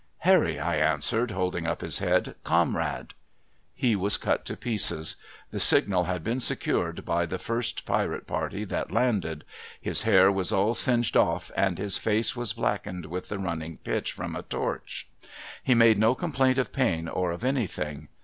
'Harry!' 0.31 0.57
I 0.59 0.77
answered, 0.77 1.29
holding 1.29 1.67
up 1.67 1.81
his 1.81 1.99
head.' 1.99 2.33
Comrade!' 2.53 3.13
He 3.75 3.95
was 3.95 4.17
cut 4.17 4.45
to 4.45 4.57
pieces. 4.57 5.15
The 5.51 5.59
signal 5.59 6.05
had 6.05 6.23
been 6.23 6.39
secured 6.39 7.05
by 7.05 7.27
the 7.27 7.37
first 7.37 7.85
l)irate 7.85 8.25
party 8.25 8.63
that 8.65 8.91
landed; 8.91 9.43
his 9.79 10.01
hair 10.01 10.31
was 10.31 10.51
all 10.51 10.73
singed 10.73 11.15
off, 11.15 11.51
and 11.55 11.77
his 11.77 11.99
face 11.99 12.35
was 12.35 12.53
blackened 12.53 13.05
with 13.05 13.29
the 13.29 13.37
running 13.37 13.77
pitch 13.77 14.11
from 14.11 14.35
a 14.35 14.41
torch. 14.41 15.07
He 15.61 15.75
made 15.75 15.99
no 15.99 16.15
complaint 16.15 16.57
of 16.57 16.73
pain, 16.73 17.07
or 17.07 17.31
of 17.31 17.43
anything. 17.43 18.07